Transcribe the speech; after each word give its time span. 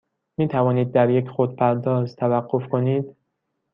می 0.37 0.47
توانید 0.47 0.91
در 0.91 1.09
یک 1.09 1.29
خودپرداز 1.29 2.15
توقف 2.15 2.67
کنید؟ 2.69 3.15